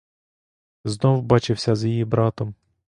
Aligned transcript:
Знов 0.83 1.23
бачився 1.23 1.75
з 1.75 1.85
її 1.85 2.05
братом. 2.05 2.55